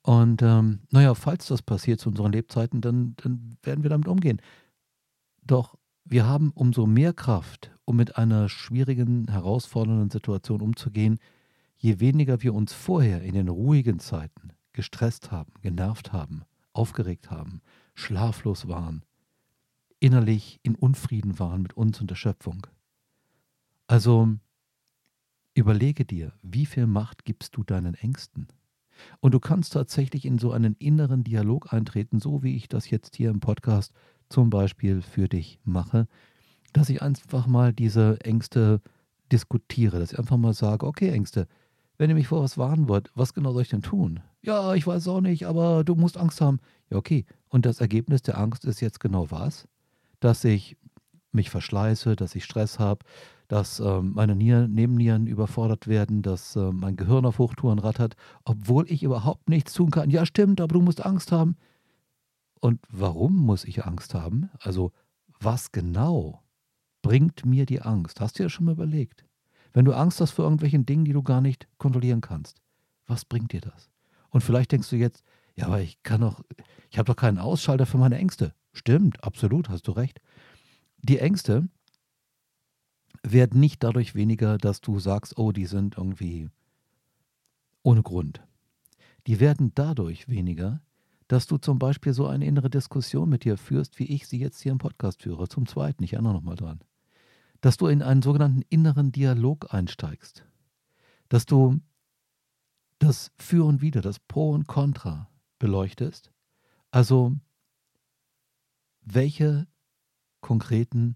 Und 0.01 0.41
ähm, 0.41 0.79
naja, 0.89 1.13
falls 1.13 1.47
das 1.47 1.61
passiert 1.61 1.99
zu 1.99 2.09
unseren 2.09 2.31
Lebzeiten, 2.31 2.81
dann, 2.81 3.15
dann 3.17 3.57
werden 3.61 3.83
wir 3.83 3.89
damit 3.89 4.07
umgehen. 4.07 4.41
Doch 5.43 5.75
wir 6.09 6.25
haben 6.25 6.51
umso 6.51 6.85
mehr 6.85 7.13
Kraft, 7.13 7.71
um 7.85 7.97
mit 7.97 8.17
einer 8.17 8.49
schwierigen, 8.49 9.27
herausfordernden 9.29 10.09
Situation 10.09 10.61
umzugehen, 10.61 11.19
je 11.77 11.99
weniger 11.99 12.41
wir 12.41 12.53
uns 12.53 12.73
vorher 12.73 13.21
in 13.21 13.33
den 13.33 13.49
ruhigen 13.49 13.99
Zeiten 13.99 14.53
gestresst 14.73 15.31
haben, 15.31 15.51
genervt 15.61 16.13
haben, 16.13 16.43
aufgeregt 16.73 17.29
haben, 17.31 17.61
schlaflos 17.93 18.67
waren, 18.67 19.03
innerlich 19.99 20.59
in 20.63 20.75
Unfrieden 20.75 21.39
waren 21.39 21.61
mit 21.61 21.75
uns 21.75 21.99
und 21.99 22.09
der 22.09 22.15
Schöpfung. 22.15 22.67
Also 23.87 24.29
überlege 25.55 26.05
dir, 26.05 26.33
wie 26.41 26.65
viel 26.65 26.87
Macht 26.87 27.25
gibst 27.25 27.55
du 27.57 27.63
deinen 27.63 27.95
Ängsten? 27.95 28.47
Und 29.19 29.33
du 29.33 29.39
kannst 29.39 29.73
tatsächlich 29.73 30.25
in 30.25 30.39
so 30.39 30.51
einen 30.51 30.75
inneren 30.75 31.23
Dialog 31.23 31.71
eintreten, 31.73 32.19
so 32.19 32.43
wie 32.43 32.55
ich 32.55 32.67
das 32.67 32.89
jetzt 32.89 33.15
hier 33.15 33.29
im 33.29 33.39
Podcast 33.39 33.93
zum 34.29 34.49
Beispiel 34.49 35.01
für 35.01 35.27
dich 35.27 35.59
mache, 35.63 36.07
dass 36.73 36.89
ich 36.89 37.01
einfach 37.01 37.47
mal 37.47 37.73
diese 37.73 38.19
Ängste 38.21 38.81
diskutiere, 39.31 39.99
dass 39.99 40.13
ich 40.13 40.19
einfach 40.19 40.37
mal 40.37 40.53
sage, 40.53 40.85
okay 40.85 41.09
Ängste, 41.09 41.47
wenn 41.97 42.09
ihr 42.09 42.15
mich 42.15 42.27
vor 42.27 42.43
was 42.43 42.57
warnen 42.57 42.87
wollt, 42.87 43.09
was 43.15 43.33
genau 43.33 43.53
soll 43.53 43.63
ich 43.63 43.69
denn 43.69 43.81
tun? 43.81 44.19
Ja, 44.41 44.75
ich 44.75 44.85
weiß 44.85 45.07
auch 45.07 45.21
nicht, 45.21 45.47
aber 45.47 45.83
du 45.83 45.95
musst 45.95 46.17
Angst 46.17 46.41
haben. 46.41 46.59
Ja, 46.89 46.97
okay. 46.97 47.25
Und 47.49 47.65
das 47.65 47.81
Ergebnis 47.81 48.21
der 48.21 48.37
Angst 48.37 48.65
ist 48.65 48.81
jetzt 48.81 48.99
genau 48.99 49.31
was? 49.31 49.67
Dass 50.19 50.43
ich 50.43 50.77
mich 51.31 51.49
verschleiße, 51.49 52.15
dass 52.15 52.35
ich 52.35 52.45
Stress 52.45 52.79
habe, 52.79 53.03
dass 53.47 53.79
äh, 53.79 54.01
meine 54.01 54.35
Nieren, 54.35 54.73
Nebennieren 54.73 55.27
überfordert 55.27 55.87
werden, 55.87 56.21
dass 56.21 56.55
äh, 56.55 56.71
mein 56.71 56.95
Gehirn 56.95 57.25
auf 57.25 57.39
Hochtouren 57.39 57.79
rattert, 57.79 58.15
obwohl 58.43 58.89
ich 58.91 59.03
überhaupt 59.03 59.49
nichts 59.49 59.73
tun 59.73 59.89
kann. 59.89 60.09
Ja, 60.09 60.25
stimmt, 60.25 60.61
aber 60.61 60.73
du 60.73 60.81
musst 60.81 61.05
Angst 61.05 61.31
haben. 61.31 61.55
Und 62.59 62.79
warum 62.89 63.35
muss 63.35 63.63
ich 63.65 63.85
Angst 63.85 64.13
haben? 64.13 64.49
Also, 64.59 64.91
was 65.39 65.71
genau 65.71 66.43
bringt 67.01 67.45
mir 67.45 67.65
die 67.65 67.81
Angst? 67.81 68.19
Hast 68.19 68.39
du 68.39 68.43
das 68.43 68.51
schon 68.51 68.65
mal 68.65 68.73
überlegt? 68.73 69.25
Wenn 69.73 69.85
du 69.85 69.93
Angst 69.93 70.19
hast 70.21 70.31
vor 70.31 70.45
irgendwelchen 70.45 70.85
Dingen, 70.85 71.05
die 71.05 71.13
du 71.13 71.21
gar 71.21 71.41
nicht 71.41 71.67
kontrollieren 71.77 72.21
kannst, 72.21 72.61
was 73.05 73.25
bringt 73.25 73.53
dir 73.53 73.61
das? 73.61 73.89
Und 74.29 74.41
vielleicht 74.41 74.71
denkst 74.71 74.89
du 74.89 74.95
jetzt, 74.95 75.23
ja, 75.55 75.67
aber 75.67 75.81
ich 75.81 76.01
kann 76.03 76.21
doch, 76.21 76.43
ich 76.89 76.97
habe 76.97 77.07
doch 77.07 77.15
keinen 77.15 77.37
Ausschalter 77.37 77.85
für 77.85 77.97
meine 77.97 78.17
Ängste. 78.17 78.53
Stimmt, 78.73 79.23
absolut, 79.23 79.69
hast 79.69 79.87
du 79.87 79.91
recht. 79.91 80.19
Die 81.01 81.19
Ängste 81.19 81.67
werden 83.23 83.59
nicht 83.59 83.83
dadurch 83.83 84.15
weniger, 84.15 84.57
dass 84.57 84.81
du 84.81 84.99
sagst, 84.99 85.37
oh, 85.37 85.51
die 85.51 85.65
sind 85.65 85.97
irgendwie 85.97 86.49
ohne 87.83 88.03
Grund. 88.03 88.41
Die 89.25 89.39
werden 89.39 89.71
dadurch 89.75 90.27
weniger, 90.27 90.81
dass 91.27 91.47
du 91.47 91.57
zum 91.57 91.79
Beispiel 91.79 92.13
so 92.13 92.27
eine 92.27 92.45
innere 92.45 92.69
Diskussion 92.69 93.29
mit 93.29 93.43
dir 93.43 93.57
führst, 93.57 93.99
wie 93.99 94.05
ich 94.05 94.27
sie 94.27 94.39
jetzt 94.39 94.61
hier 94.61 94.71
im 94.71 94.77
Podcast 94.77 95.23
führe. 95.23 95.47
Zum 95.47 95.67
Zweiten, 95.67 96.03
ich 96.03 96.13
erinnere 96.13 96.33
nochmal 96.33 96.55
dran. 96.55 96.81
Dass 97.61 97.77
du 97.77 97.87
in 97.87 98.01
einen 98.01 98.21
sogenannten 98.21 98.61
inneren 98.69 99.11
Dialog 99.11 99.73
einsteigst. 99.73 100.45
Dass 101.27 101.45
du 101.45 101.79
das 102.99 103.31
Für 103.37 103.65
und 103.65 103.81
Wider, 103.81 104.01
das 104.01 104.19
Pro 104.19 104.51
und 104.51 104.67
Contra 104.67 105.29
beleuchtest. 105.59 106.31
Also, 106.91 107.35
welche 109.01 109.67
konkreten 110.41 111.15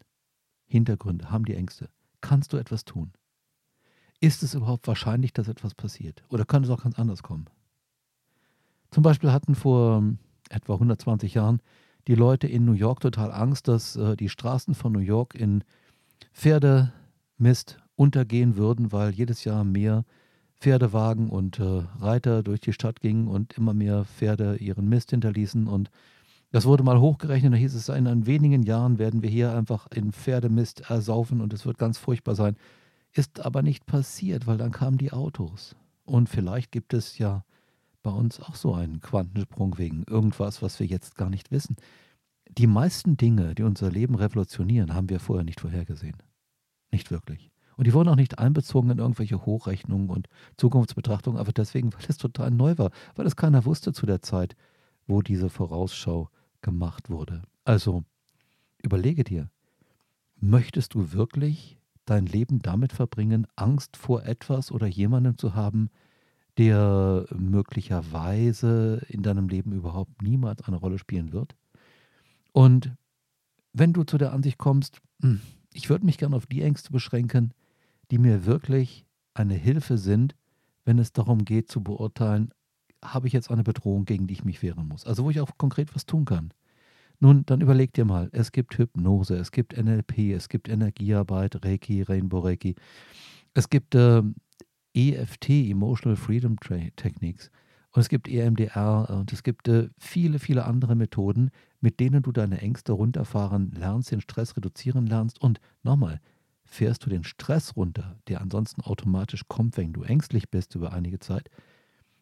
Hintergründe 0.65 1.31
haben 1.31 1.45
die 1.45 1.55
Ängste? 1.55 1.89
Kannst 2.21 2.53
du 2.53 2.57
etwas 2.57 2.85
tun? 2.85 3.13
Ist 4.19 4.43
es 4.43 4.53
überhaupt 4.53 4.87
wahrscheinlich, 4.87 5.33
dass 5.33 5.47
etwas 5.47 5.73
passiert? 5.73 6.23
Oder 6.29 6.45
kann 6.45 6.63
es 6.63 6.69
auch 6.69 6.83
ganz 6.83 6.99
anders 6.99 7.23
kommen? 7.23 7.45
Zum 8.91 9.03
Beispiel 9.03 9.31
hatten 9.31 9.55
vor 9.55 9.97
ähm, 9.97 10.17
etwa 10.49 10.73
120 10.73 11.33
Jahren 11.33 11.61
die 12.07 12.15
Leute 12.15 12.47
in 12.47 12.65
New 12.65 12.73
York 12.73 12.99
total 12.99 13.31
Angst, 13.31 13.67
dass 13.67 13.95
äh, 13.95 14.17
die 14.17 14.29
Straßen 14.29 14.75
von 14.75 14.91
New 14.91 14.99
York 14.99 15.33
in 15.33 15.63
Pferdemist 16.33 17.79
untergehen 17.95 18.57
würden, 18.57 18.91
weil 18.91 19.11
jedes 19.11 19.43
Jahr 19.45 19.63
mehr 19.63 20.03
Pferdewagen 20.59 21.29
und 21.29 21.59
äh, 21.59 21.83
Reiter 21.99 22.43
durch 22.43 22.59
die 22.59 22.73
Stadt 22.73 22.99
gingen 22.99 23.27
und 23.27 23.57
immer 23.57 23.73
mehr 23.73 24.05
Pferde 24.05 24.57
ihren 24.57 24.89
Mist 24.89 25.11
hinterließen. 25.11 25.67
Und 25.67 25.89
das 26.51 26.65
wurde 26.65 26.83
mal 26.83 26.99
hochgerechnet, 26.99 27.53
da 27.53 27.57
hieß 27.57 27.73
es, 27.73 27.87
in 27.87 28.25
wenigen 28.25 28.63
Jahren 28.63 28.99
werden 28.99 29.23
wir 29.23 29.29
hier 29.29 29.53
einfach 29.55 29.87
in 29.87 30.11
Pferdemist 30.11 30.89
ersaufen 30.89 31.39
und 31.39 31.53
es 31.53 31.65
wird 31.65 31.77
ganz 31.77 31.97
furchtbar 31.97 32.35
sein. 32.35 32.57
Ist 33.13 33.39
aber 33.39 33.61
nicht 33.61 33.85
passiert, 33.85 34.47
weil 34.47 34.57
dann 34.57 34.71
kamen 34.71 34.97
die 34.97 35.13
Autos. 35.13 35.75
Und 36.03 36.27
vielleicht 36.27 36.71
gibt 36.71 36.93
es 36.93 37.17
ja 37.17 37.43
bei 38.03 38.11
uns 38.11 38.39
auch 38.39 38.55
so 38.55 38.73
einen 38.73 39.01
Quantensprung 39.01 39.77
wegen 39.77 40.03
irgendwas, 40.03 40.61
was 40.61 40.79
wir 40.79 40.87
jetzt 40.87 41.15
gar 41.15 41.29
nicht 41.29 41.51
wissen. 41.51 41.75
Die 42.49 42.67
meisten 42.67 43.17
Dinge, 43.17 43.55
die 43.55 43.63
unser 43.63 43.89
Leben 43.89 44.15
revolutionieren, 44.15 44.93
haben 44.93 45.09
wir 45.09 45.19
vorher 45.19 45.45
nicht 45.45 45.61
vorhergesehen. 45.61 46.17
Nicht 46.91 47.11
wirklich. 47.11 47.51
Und 47.77 47.87
die 47.87 47.93
wurden 47.93 48.09
auch 48.09 48.15
nicht 48.15 48.37
einbezogen 48.37 48.91
in 48.91 48.99
irgendwelche 48.99 49.45
Hochrechnungen 49.45 50.09
und 50.09 50.27
Zukunftsbetrachtungen, 50.57 51.39
aber 51.39 51.51
deswegen, 51.51 51.93
weil 51.93 52.01
es 52.07 52.17
total 52.17 52.51
neu 52.51 52.77
war, 52.77 52.91
weil 53.15 53.25
es 53.25 53.35
keiner 53.35 53.65
wusste 53.65 53.93
zu 53.93 54.05
der 54.05 54.21
Zeit, 54.21 54.55
wo 55.07 55.21
diese 55.21 55.49
Vorausschau 55.49 56.29
gemacht 56.61 57.09
wurde. 57.09 57.43
Also, 57.63 58.03
überlege 58.83 59.23
dir, 59.23 59.49
möchtest 60.39 60.93
du 60.93 61.13
wirklich 61.13 61.79
dein 62.05 62.25
Leben 62.25 62.59
damit 62.59 62.93
verbringen, 62.93 63.47
Angst 63.55 63.95
vor 63.95 64.25
etwas 64.25 64.71
oder 64.71 64.87
jemandem 64.87 65.37
zu 65.37 65.55
haben, 65.55 65.89
der 66.57 67.25
möglicherweise 67.35 69.05
in 69.09 69.23
deinem 69.23 69.47
Leben 69.47 69.71
überhaupt 69.73 70.21
niemals 70.21 70.61
eine 70.63 70.77
Rolle 70.77 70.99
spielen 70.99 71.31
wird. 71.31 71.55
Und 72.51 72.95
wenn 73.73 73.93
du 73.93 74.03
zu 74.03 74.17
der 74.17 74.33
Ansicht 74.33 74.57
kommst, 74.57 75.01
hm, 75.21 75.41
ich 75.73 75.89
würde 75.89 76.05
mich 76.05 76.17
gerne 76.17 76.35
auf 76.35 76.45
die 76.45 76.61
Ängste 76.61 76.91
beschränken, 76.91 77.53
die 78.11 78.17
mir 78.17 78.45
wirklich 78.45 79.05
eine 79.33 79.53
Hilfe 79.53 79.97
sind, 79.97 80.35
wenn 80.83 80.99
es 80.99 81.13
darum 81.13 81.45
geht 81.45 81.71
zu 81.71 81.81
beurteilen, 81.81 82.53
habe 83.03 83.27
ich 83.27 83.33
jetzt 83.33 83.49
eine 83.49 83.63
Bedrohung, 83.63 84.05
gegen 84.05 84.27
die 84.27 84.33
ich 84.33 84.43
mich 84.43 84.61
wehren 84.61 84.87
muss. 84.87 85.05
Also 85.05 85.23
wo 85.23 85.29
ich 85.29 85.39
auch 85.39 85.57
konkret 85.57 85.95
was 85.95 86.05
tun 86.05 86.25
kann. 86.25 86.53
Nun, 87.19 87.45
dann 87.45 87.61
überleg 87.61 87.93
dir 87.93 88.03
mal, 88.03 88.29
es 88.31 88.51
gibt 88.51 88.77
Hypnose, 88.77 89.35
es 89.35 89.51
gibt 89.51 89.77
NLP, 89.77 90.33
es 90.35 90.49
gibt 90.49 90.67
Energiearbeit, 90.67 91.63
Reiki, 91.63 92.01
Rainbow 92.01 92.39
Reiki. 92.39 92.75
Es 93.53 93.69
gibt 93.69 93.95
äh, 93.95 94.23
EFT, 94.93 95.49
Emotional 95.49 96.15
Freedom 96.15 96.57
Techniques. 96.59 97.51
Und 97.91 98.01
es 98.01 98.09
gibt 98.09 98.27
EMDR 98.27 99.09
und 99.09 99.33
es 99.33 99.43
gibt 99.43 99.67
äh, 99.67 99.89
viele, 99.97 100.39
viele 100.39 100.65
andere 100.65 100.95
Methoden, 100.95 101.51
mit 101.81 101.99
denen 101.99 102.23
du 102.23 102.31
deine 102.31 102.61
Ängste 102.61 102.93
runterfahren 102.93 103.71
lernst, 103.71 104.11
den 104.11 104.21
Stress 104.21 104.55
reduzieren 104.55 105.07
lernst. 105.07 105.41
Und 105.41 105.59
nochmal, 105.83 106.21
fährst 106.63 107.05
du 107.05 107.09
den 107.09 107.25
Stress 107.25 107.75
runter, 107.75 108.17
der 108.27 108.39
ansonsten 108.39 108.81
automatisch 108.81 109.43
kommt, 109.47 109.75
wenn 109.75 109.91
du 109.91 110.03
ängstlich 110.03 110.49
bist 110.49 110.73
über 110.75 110.93
einige 110.93 111.19
Zeit, 111.19 111.49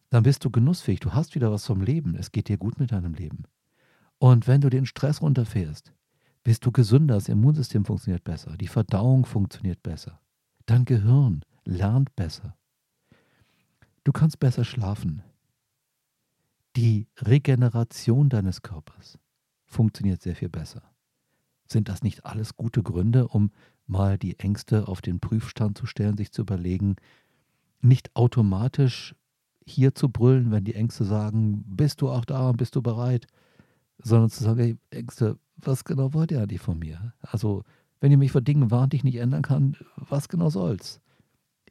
dann 0.10 0.24
bist 0.24 0.44
du 0.44 0.50
genussfähig. 0.50 1.00
Du 1.02 1.14
hast 1.14 1.36
wieder 1.36 1.52
was 1.52 1.68
vom 1.68 1.82
Leben. 1.82 2.16
Es 2.16 2.32
geht 2.32 2.50
dir 2.50 2.58
gut 2.58 2.80
mit 2.80 2.92
deinem 2.92 3.14
Leben. 3.14 3.44
Und 4.18 4.48
wenn 4.48 4.62
du 4.62 4.70
den 4.70 4.88
Stress 4.88 5.22
runterfährst, 5.22 5.94
bist 6.44 6.66
du 6.66 6.72
gesünder, 6.72 7.16
das 7.16 7.30
Immunsystem 7.30 7.86
funktioniert 7.86 8.24
besser, 8.24 8.58
die 8.58 8.68
Verdauung 8.68 9.26
funktioniert 9.26 9.84
besser, 9.84 10.20
dein 10.66 10.86
Gehirn 10.86 11.44
lernt 11.64 12.16
besser. 12.16 12.56
Du 14.10 14.14
kannst 14.14 14.40
besser 14.40 14.64
schlafen. 14.64 15.22
Die 16.76 17.06
Regeneration 17.20 18.28
deines 18.28 18.64
Körpers 18.64 19.20
funktioniert 19.68 20.20
sehr 20.20 20.36
viel 20.36 20.50
besser. 20.50 20.82
Sind 21.68 21.90
das 21.90 22.02
nicht 22.02 22.26
alles 22.26 22.56
gute 22.56 22.82
Gründe, 22.82 23.28
um 23.28 23.52
mal 23.86 24.18
die 24.18 24.40
Ängste 24.40 24.88
auf 24.88 25.04
den 25.04 25.20
Prüfstand 25.20 25.78
zu 25.78 25.86
stellen, 25.86 26.18
sich 26.18 26.32
zu 26.32 26.42
überlegen, 26.42 26.96
nicht 27.82 28.10
automatisch 28.16 29.14
hier 29.64 29.94
zu 29.94 30.10
brüllen, 30.10 30.50
wenn 30.50 30.64
die 30.64 30.74
Ängste 30.74 31.04
sagen, 31.04 31.64
bist 31.68 32.02
du 32.02 32.10
auch 32.10 32.26
da, 32.26 32.52
bist 32.52 32.76
du 32.76 32.82
bereit, 32.82 33.28
sondern 34.00 34.32
zu 34.32 34.44
sagen, 34.44 34.60
hey, 34.60 34.78
Ängste, 34.90 35.38
was 35.56 35.84
genau 35.84 36.16
wollt 36.16 36.32
ihr 36.32 36.42
eigentlich 36.42 36.62
von 36.62 36.80
mir? 36.80 37.14
Also, 37.22 37.62
wenn 38.00 38.12
ihr 38.12 38.18
mich 38.18 38.32
vor 38.32 38.42
Dingen 38.42 38.72
warnt, 38.72 38.94
die 38.94 38.98
ich 38.98 39.04
nicht 39.04 39.18
ändern 39.18 39.44
kann, 39.44 39.78
was 39.98 40.30
genau 40.30 40.50
soll's? 40.50 41.00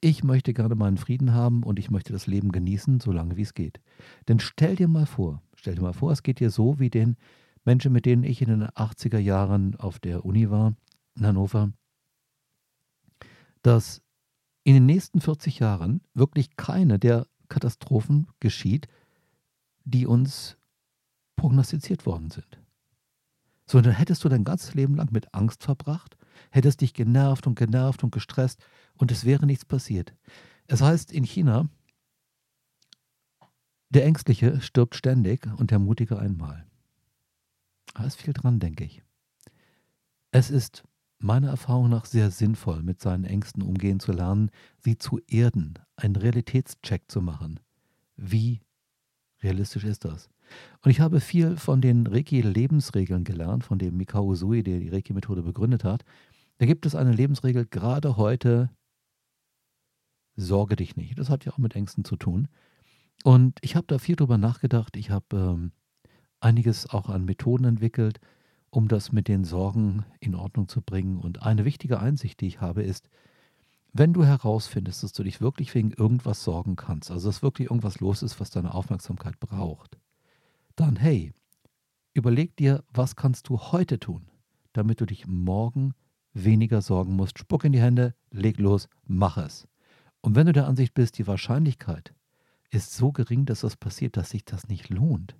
Ich 0.00 0.22
möchte 0.22 0.54
gerne 0.54 0.74
meinen 0.74 0.96
Frieden 0.96 1.32
haben 1.32 1.62
und 1.62 1.78
ich 1.78 1.90
möchte 1.90 2.12
das 2.12 2.26
Leben 2.26 2.52
genießen, 2.52 3.00
solange 3.00 3.36
wie 3.36 3.42
es 3.42 3.54
geht. 3.54 3.80
Denn 4.28 4.38
stell 4.38 4.76
dir 4.76 4.88
mal 4.88 5.06
vor, 5.06 5.42
stell 5.54 5.74
dir 5.74 5.82
mal 5.82 5.92
vor, 5.92 6.12
es 6.12 6.22
geht 6.22 6.40
dir 6.40 6.50
so 6.50 6.78
wie 6.78 6.90
den 6.90 7.16
Menschen, 7.64 7.92
mit 7.92 8.06
denen 8.06 8.22
ich 8.22 8.42
in 8.42 8.48
den 8.48 8.64
80er 8.64 9.18
Jahren 9.18 9.76
auf 9.76 9.98
der 9.98 10.24
Uni 10.24 10.50
war, 10.50 10.74
in 11.16 11.26
Hannover, 11.26 11.72
dass 13.62 14.02
in 14.64 14.74
den 14.74 14.86
nächsten 14.86 15.20
40 15.20 15.58
Jahren 15.58 16.02
wirklich 16.14 16.56
keine 16.56 16.98
der 16.98 17.26
Katastrophen 17.48 18.28
geschieht, 18.40 18.86
die 19.84 20.06
uns 20.06 20.58
prognostiziert 21.36 22.04
worden 22.04 22.30
sind. 22.30 22.60
So, 23.64 23.80
dann 23.80 23.94
hättest 23.94 24.24
du 24.24 24.28
dein 24.28 24.44
ganzes 24.44 24.74
Leben 24.74 24.94
lang 24.94 25.10
mit 25.12 25.32
Angst 25.34 25.64
verbracht, 25.64 26.17
hättest 26.50 26.80
dich 26.80 26.94
genervt 26.94 27.46
und 27.46 27.58
genervt 27.58 28.04
und 28.04 28.12
gestresst 28.12 28.64
und 28.94 29.10
es 29.12 29.24
wäre 29.24 29.46
nichts 29.46 29.64
passiert. 29.64 30.14
Es 30.66 30.82
heißt 30.82 31.12
in 31.12 31.24
China, 31.24 31.68
der 33.90 34.04
Ängstliche 34.04 34.60
stirbt 34.60 34.94
ständig 34.94 35.46
und 35.56 35.70
der 35.70 35.78
Mutige 35.78 36.18
einmal. 36.18 36.66
Da 37.94 38.04
ist 38.04 38.16
viel 38.16 38.34
dran, 38.34 38.60
denke 38.60 38.84
ich. 38.84 39.02
Es 40.30 40.50
ist 40.50 40.84
meiner 41.18 41.48
Erfahrung 41.48 41.88
nach 41.88 42.04
sehr 42.04 42.30
sinnvoll, 42.30 42.82
mit 42.82 43.00
seinen 43.00 43.24
Ängsten 43.24 43.62
umgehen 43.62 43.98
zu 43.98 44.12
lernen, 44.12 44.50
sie 44.78 44.98
zu 44.98 45.20
erden, 45.26 45.74
einen 45.96 46.16
Realitätscheck 46.16 47.10
zu 47.10 47.20
machen. 47.20 47.60
Wie 48.16 48.60
realistisch 49.42 49.84
ist 49.84 50.04
das? 50.04 50.30
Und 50.82 50.90
ich 50.90 51.00
habe 51.00 51.20
viel 51.20 51.56
von 51.56 51.80
den 51.80 52.06
Reiki-Lebensregeln 52.06 53.24
gelernt, 53.24 53.64
von 53.64 53.78
dem 53.78 53.96
Mikao 53.96 54.24
Usui, 54.24 54.62
der 54.62 54.80
die 54.80 54.88
Reiki-Methode 54.88 55.42
begründet 55.42 55.84
hat. 55.84 56.04
Da 56.58 56.66
gibt 56.66 56.86
es 56.86 56.94
eine 56.94 57.12
Lebensregel, 57.12 57.66
gerade 57.66 58.16
heute, 58.16 58.70
sorge 60.36 60.76
dich 60.76 60.96
nicht. 60.96 61.18
Das 61.18 61.30
hat 61.30 61.44
ja 61.44 61.52
auch 61.52 61.58
mit 61.58 61.74
Ängsten 61.74 62.04
zu 62.04 62.16
tun. 62.16 62.48
Und 63.24 63.58
ich 63.62 63.76
habe 63.76 63.86
da 63.86 63.98
viel 63.98 64.16
drüber 64.16 64.38
nachgedacht. 64.38 64.96
Ich 64.96 65.10
habe 65.10 65.36
ähm, 65.36 65.72
einiges 66.40 66.88
auch 66.88 67.08
an 67.08 67.24
Methoden 67.24 67.64
entwickelt, 67.64 68.20
um 68.70 68.88
das 68.88 69.12
mit 69.12 69.28
den 69.28 69.44
Sorgen 69.44 70.04
in 70.20 70.34
Ordnung 70.34 70.68
zu 70.68 70.82
bringen. 70.82 71.18
Und 71.18 71.42
eine 71.42 71.64
wichtige 71.64 72.00
Einsicht, 72.00 72.40
die 72.40 72.46
ich 72.46 72.60
habe, 72.60 72.82
ist, 72.82 73.08
wenn 73.92 74.12
du 74.12 74.24
herausfindest, 74.24 75.02
dass 75.02 75.12
du 75.12 75.22
dich 75.22 75.40
wirklich 75.40 75.74
wegen 75.74 75.92
irgendwas 75.92 76.44
sorgen 76.44 76.76
kannst, 76.76 77.10
also 77.10 77.28
dass 77.28 77.42
wirklich 77.42 77.70
irgendwas 77.70 78.00
los 78.00 78.22
ist, 78.22 78.38
was 78.38 78.50
deine 78.50 78.74
Aufmerksamkeit 78.74 79.40
braucht, 79.40 79.98
dann 80.80 80.96
hey, 80.96 81.32
überleg 82.14 82.56
dir, 82.56 82.84
was 82.92 83.16
kannst 83.16 83.48
du 83.48 83.58
heute 83.58 83.98
tun, 83.98 84.30
damit 84.72 85.00
du 85.00 85.06
dich 85.06 85.26
morgen 85.26 85.94
weniger 86.32 86.82
sorgen 86.82 87.16
musst. 87.16 87.38
Spuck 87.38 87.64
in 87.64 87.72
die 87.72 87.80
Hände, 87.80 88.14
leg 88.30 88.58
los, 88.58 88.88
mach 89.04 89.38
es. 89.38 89.66
Und 90.20 90.34
wenn 90.34 90.46
du 90.46 90.52
der 90.52 90.66
Ansicht 90.66 90.94
bist, 90.94 91.18
die 91.18 91.26
Wahrscheinlichkeit 91.26 92.14
ist 92.70 92.94
so 92.94 93.12
gering, 93.12 93.44
dass 93.44 93.60
das 93.60 93.76
passiert, 93.76 94.16
dass 94.16 94.30
sich 94.30 94.44
das 94.44 94.68
nicht 94.68 94.88
lohnt, 94.88 95.36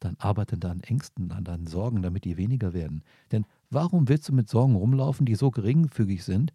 dann 0.00 0.16
arbeite 0.18 0.54
an 0.54 0.60
deinen 0.60 0.82
Ängsten, 0.82 1.30
an 1.32 1.44
deinen 1.44 1.66
Sorgen, 1.66 2.02
damit 2.02 2.24
die 2.24 2.36
weniger 2.36 2.72
werden. 2.72 3.04
Denn 3.32 3.46
warum 3.68 4.08
willst 4.08 4.28
du 4.28 4.32
mit 4.32 4.48
Sorgen 4.48 4.74
rumlaufen, 4.74 5.26
die 5.26 5.34
so 5.34 5.50
geringfügig 5.50 6.24
sind, 6.24 6.52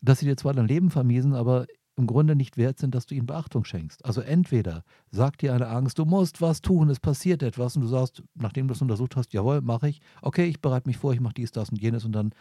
dass 0.00 0.18
sie 0.18 0.26
dir 0.26 0.36
zwar 0.36 0.54
dein 0.54 0.66
Leben 0.66 0.90
vermiesen, 0.90 1.34
aber 1.34 1.66
im 2.00 2.06
Grunde 2.06 2.34
nicht 2.34 2.56
wert 2.56 2.78
sind, 2.78 2.94
dass 2.94 3.06
du 3.06 3.14
ihnen 3.14 3.26
Beachtung 3.26 3.64
schenkst. 3.64 4.04
Also 4.04 4.20
entweder 4.22 4.84
sagt 5.10 5.42
dir 5.42 5.54
eine 5.54 5.68
Angst, 5.68 5.98
du 5.98 6.04
musst 6.04 6.40
was 6.40 6.62
tun, 6.62 6.88
es 6.88 6.98
passiert 6.98 7.42
etwas 7.42 7.76
und 7.76 7.82
du 7.82 7.88
sagst, 7.88 8.22
nachdem 8.34 8.66
du 8.66 8.74
es 8.74 8.82
untersucht 8.82 9.16
hast, 9.16 9.32
jawohl, 9.32 9.60
mache 9.60 9.88
ich, 9.88 10.00
okay, 10.22 10.46
ich 10.46 10.60
bereite 10.60 10.88
mich 10.88 10.96
vor, 10.96 11.12
ich 11.12 11.20
mache 11.20 11.34
dies, 11.34 11.52
das 11.52 11.70
und 11.70 11.80
jenes 11.80 12.04
und 12.04 12.12
dann 12.12 12.32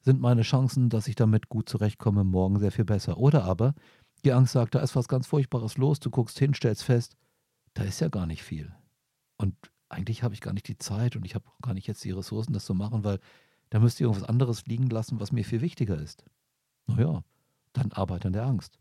sind 0.00 0.20
meine 0.20 0.42
Chancen, 0.42 0.90
dass 0.90 1.08
ich 1.08 1.14
damit 1.14 1.48
gut 1.48 1.68
zurechtkomme, 1.68 2.24
morgen 2.24 2.58
sehr 2.58 2.72
viel 2.72 2.84
besser. 2.84 3.18
Oder 3.18 3.44
aber 3.44 3.74
die 4.24 4.32
Angst 4.32 4.52
sagt, 4.52 4.74
da 4.74 4.80
ist 4.80 4.96
was 4.96 5.08
ganz 5.08 5.26
Furchtbares 5.26 5.78
los, 5.78 6.00
du 6.00 6.10
guckst 6.10 6.38
hin, 6.38 6.54
stellst 6.54 6.82
fest, 6.82 7.16
da 7.74 7.84
ist 7.84 8.00
ja 8.00 8.08
gar 8.08 8.26
nicht 8.26 8.42
viel. 8.42 8.72
Und 9.36 9.54
eigentlich 9.88 10.22
habe 10.22 10.34
ich 10.34 10.40
gar 10.40 10.52
nicht 10.52 10.68
die 10.68 10.78
Zeit 10.78 11.16
und 11.16 11.24
ich 11.24 11.34
habe 11.34 11.44
gar 11.62 11.74
nicht 11.74 11.86
jetzt 11.86 12.04
die 12.04 12.10
Ressourcen, 12.10 12.52
das 12.52 12.64
zu 12.64 12.74
machen, 12.74 13.04
weil 13.04 13.20
da 13.70 13.78
müsste 13.78 14.02
ich 14.02 14.06
irgendwas 14.06 14.28
anderes 14.28 14.66
liegen 14.66 14.88
lassen, 14.88 15.20
was 15.20 15.32
mir 15.32 15.44
viel 15.44 15.60
wichtiger 15.60 15.98
ist. 15.98 16.24
Naja, 16.86 17.22
dann 17.72 17.92
arbeite 17.92 18.28
an 18.28 18.32
der 18.32 18.46
Angst. 18.46 18.78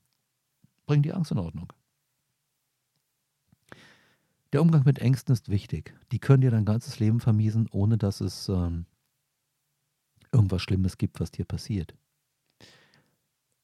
Bring 0.87 1.03
die 1.03 1.13
Angst 1.13 1.31
in 1.31 1.37
Ordnung. 1.37 1.71
Der 4.53 4.61
Umgang 4.61 4.83
mit 4.85 4.99
Ängsten 4.99 5.33
ist 5.33 5.49
wichtig. 5.49 5.93
Die 6.11 6.19
können 6.19 6.41
dir 6.41 6.51
dein 6.51 6.65
ganzes 6.65 6.99
Leben 6.99 7.19
vermiesen, 7.19 7.67
ohne 7.71 7.97
dass 7.97 8.21
es 8.21 8.47
ähm, 8.47 8.85
irgendwas 10.31 10.61
Schlimmes 10.61 10.97
gibt, 10.97 11.19
was 11.19 11.31
dir 11.31 11.45
passiert. 11.45 11.93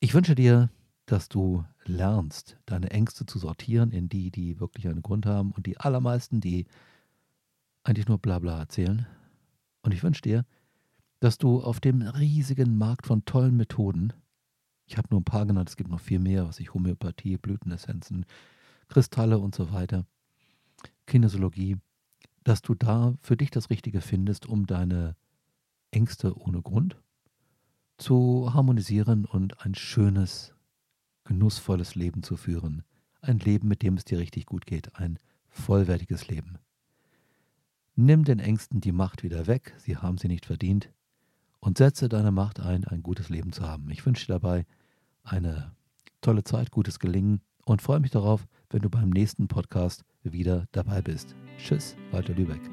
Ich 0.02 0.14
wünsche 0.14 0.36
dir, 0.36 0.70
dass 1.06 1.30
du 1.30 1.64
lernst, 1.86 2.58
deine 2.66 2.92
Ängste 2.92 3.26
zu 3.26 3.40
sortieren 3.40 3.92
in 3.92 4.10
die, 4.10 4.30
die 4.30 4.60
wirklich 4.60 4.88
einen 4.88 5.02
Grund 5.02 5.26
haben 5.26 5.54
und 5.54 5.66
die 5.66 5.78
allermeisten, 5.80 6.42
die 6.42 6.66
eigentlich 7.84 8.08
nur 8.08 8.18
Blabla 8.18 8.60
erzählen. 8.60 9.08
Und 9.82 9.94
ich 9.94 10.04
wünsche 10.04 10.22
dir, 10.22 10.46
dass 11.22 11.38
du 11.38 11.62
auf 11.62 11.80
dem 11.80 12.02
riesigen 12.02 12.78
Markt 12.78 13.08
von 13.08 13.24
tollen 13.24 13.56
Methoden 13.56 14.12
ich 14.86 14.98
habe 14.98 15.08
nur 15.12 15.22
ein 15.22 15.26
paar 15.26 15.46
genannt, 15.46 15.70
es 15.70 15.78
gibt 15.78 15.90
noch 15.90 16.00
viel 16.00 16.20
mehr, 16.20 16.48
was 16.48 16.60
ich 16.60 16.74
Homöopathie, 16.74 17.38
Blütenessenzen, 17.38 18.26
Kristalle 18.88 19.40
und 19.40 19.56
so 19.56 19.72
weiter, 19.72 20.06
Kinesiologie, 21.06 21.78
dass 22.44 22.62
du 22.62 22.76
da 22.76 23.16
für 23.22 23.38
dich 23.38 23.52
das 23.52 23.70
Richtige 23.70 24.02
findest, 24.02 24.46
um 24.46 24.66
deine 24.66 25.16
Ängste 25.92 26.38
ohne 26.38 26.62
Grund 26.62 26.98
zu 27.98 28.54
harmonisieren 28.54 29.26
und 29.26 29.66
ein 29.66 29.76
schönes, 29.76 30.54
genussvolles 31.24 31.96
Leben 31.96 32.24
zu 32.24 32.36
führen. 32.36 32.84
Ein 33.22 33.40
Leben, 33.40 33.68
mit 33.68 33.82
dem 33.82 33.96
es 33.96 34.04
dir 34.04 34.20
richtig 34.20 34.46
gut 34.46 34.66
geht, 34.66 34.96
ein 34.96 35.20
vollwertiges 35.48 36.28
Leben. 36.28 36.58
Nimm 37.96 38.26
den 38.26 38.40
Ängsten 38.40 38.82
die 38.82 38.92
Macht 38.92 39.24
wieder 39.24 39.48
weg, 39.48 39.76
sie 39.78 39.98
haben 39.98 40.18
sie 40.18 40.28
nicht 40.28 40.46
verdient, 40.46 40.90
und 41.64 41.78
setze 41.78 42.10
deine 42.10 42.32
Macht 42.32 42.60
ein, 42.60 42.84
ein 42.84 43.04
gutes 43.04 43.30
Leben 43.30 43.54
zu 43.54 43.64
haben. 43.64 43.90
Ich 43.90 44.06
wünsche 44.06 44.26
dir 44.26 44.34
dabei 44.34 44.66
eine 45.24 45.72
tolle 46.20 46.44
Zeit, 46.44 46.72
gutes 46.72 47.00
Gelingen 47.00 47.40
und 47.64 47.82
freue 47.82 48.02
mich 48.02 48.12
darauf, 48.12 48.46
wenn 48.70 48.82
du 48.82 48.90
beim 48.90 49.10
nächsten 49.10 49.48
Podcast 49.48 50.04
wieder 50.24 50.68
dabei 50.74 51.02
bist. 51.02 51.36
Tschüss, 51.58 51.96
Walter 52.12 52.34
Lübeck. 52.34 52.73